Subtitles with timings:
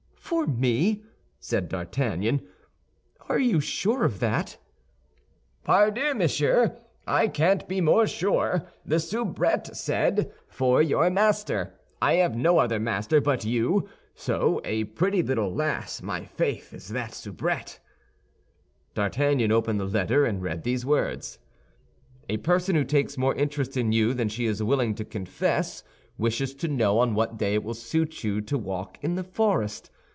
[0.31, 1.03] "For me?"
[1.41, 2.47] said D'Artagnan;
[3.27, 4.57] "are you sure of that?"
[5.65, 8.65] "Pardieu, monsieur, I can't be more sure.
[8.85, 15.21] The soubrette said, 'For your master.' I have no other master but you; so—a pretty
[15.21, 17.79] little lass, my faith, is that soubrette!"
[18.93, 21.39] D'Artagnan opened the letter, and read these words:
[22.29, 25.83] "A person who takes more interest in you than she is willing to confess
[26.17, 29.91] wishes to know on what day it will suit you to walk in the forest?